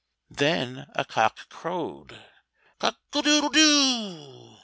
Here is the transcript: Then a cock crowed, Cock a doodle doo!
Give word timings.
Then 0.31 0.87
a 0.95 1.05
cock 1.05 1.47
crowed, 1.49 2.19
Cock 2.79 2.97
a 3.13 3.21
doodle 3.21 3.49
doo! 3.49 4.57